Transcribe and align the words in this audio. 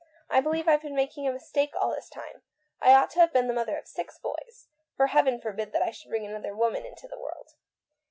I 0.31 0.41
believe 0.41 0.67
IVe 0.67 0.81
been 0.81 0.95
making 0.95 1.27
a 1.27 1.31
mistake 1.31 1.73
all 1.79 1.91
this 1.91 2.09
time. 2.09 2.41
I 2.81 2.91
ought 2.95 3.11
to 3.11 3.19
have 3.19 3.31
been 3.31 3.45
the 3.47 3.53
mother 3.53 3.77
of 3.77 3.85
six 3.85 4.17
boys— 4.17 4.67
for 4.97 5.05
Heaven 5.05 5.39
forbid 5.39 5.73
that 5.73 5.83
I 5.83 5.91
should 5.91 6.09
bring 6.09 6.25
another 6.25 6.55
woman 6.55 6.87
into 6.87 7.07
the 7.07 7.19
world." 7.19 7.53